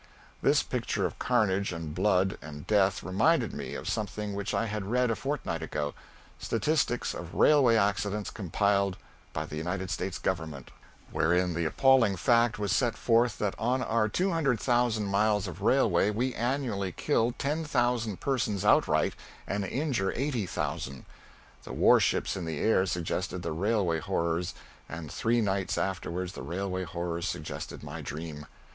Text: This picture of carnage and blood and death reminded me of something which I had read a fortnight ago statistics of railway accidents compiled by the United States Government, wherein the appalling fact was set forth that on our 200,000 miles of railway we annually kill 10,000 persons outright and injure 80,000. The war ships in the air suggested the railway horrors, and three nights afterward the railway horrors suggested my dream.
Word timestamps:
This 0.41 0.63
picture 0.63 1.05
of 1.05 1.19
carnage 1.19 1.71
and 1.71 1.93
blood 1.93 2.39
and 2.41 2.65
death 2.65 3.03
reminded 3.03 3.53
me 3.53 3.75
of 3.75 3.87
something 3.87 4.33
which 4.33 4.51
I 4.51 4.65
had 4.65 4.87
read 4.89 5.11
a 5.11 5.15
fortnight 5.15 5.61
ago 5.61 5.93
statistics 6.39 7.13
of 7.13 7.35
railway 7.35 7.75
accidents 7.75 8.31
compiled 8.31 8.97
by 9.31 9.45
the 9.45 9.57
United 9.57 9.91
States 9.91 10.17
Government, 10.17 10.71
wherein 11.11 11.53
the 11.53 11.65
appalling 11.65 12.15
fact 12.15 12.57
was 12.57 12.71
set 12.71 12.97
forth 12.97 13.37
that 13.37 13.53
on 13.59 13.83
our 13.83 14.09
200,000 14.09 15.05
miles 15.05 15.47
of 15.47 15.61
railway 15.61 16.09
we 16.09 16.33
annually 16.33 16.91
kill 16.93 17.31
10,000 17.33 18.19
persons 18.19 18.65
outright 18.65 19.13
and 19.45 19.63
injure 19.63 20.11
80,000. 20.15 21.05
The 21.61 21.73
war 21.73 21.99
ships 21.99 22.35
in 22.35 22.45
the 22.45 22.57
air 22.57 22.87
suggested 22.87 23.43
the 23.43 23.51
railway 23.51 23.99
horrors, 23.99 24.55
and 24.89 25.11
three 25.11 25.41
nights 25.41 25.77
afterward 25.77 26.29
the 26.29 26.41
railway 26.41 26.85
horrors 26.85 27.27
suggested 27.29 27.83
my 27.83 28.01
dream. 28.01 28.47